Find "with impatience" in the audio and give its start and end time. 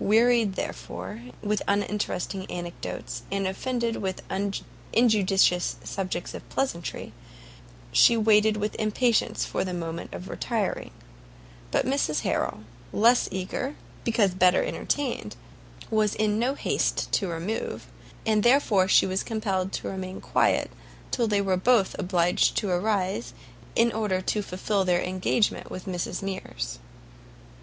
8.58-9.46